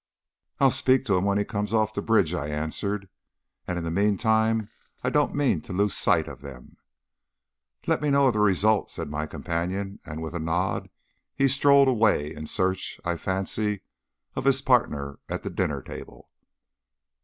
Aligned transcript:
"I'll 0.59 0.71
speak 0.71 1.05
to 1.05 1.15
him 1.15 1.25
when 1.25 1.37
he 1.37 1.45
comes 1.45 1.75
off 1.75 1.93
the 1.93 2.01
bridge," 2.01 2.33
I 2.33 2.47
answered; 2.47 3.07
"and 3.67 3.77
in 3.77 3.83
the 3.83 3.91
meantime 3.91 4.67
I 5.03 5.11
don't 5.11 5.35
mean 5.35 5.61
to 5.61 5.73
lose 5.73 5.93
sight 5.93 6.27
of 6.27 6.41
them." 6.41 6.77
"Let 7.85 8.01
me 8.01 8.09
know 8.09 8.25
of 8.25 8.33
the 8.33 8.39
result," 8.39 8.89
said 8.89 9.11
my 9.11 9.27
companion; 9.27 9.99
and 10.03 10.19
with 10.19 10.33
a 10.33 10.39
nod 10.39 10.89
he 11.35 11.47
strolled 11.47 11.87
away 11.87 12.33
in 12.33 12.47
search, 12.47 12.99
I 13.05 13.15
fancy, 13.15 13.81
of 14.35 14.45
his 14.45 14.63
partner 14.63 15.19
at 15.29 15.43
the 15.43 15.51
dinner 15.51 15.83
table. 15.83 16.31